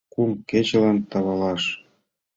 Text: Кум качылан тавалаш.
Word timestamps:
Кум 0.13 0.29
качылан 0.49 0.97
тавалаш. 1.11 1.63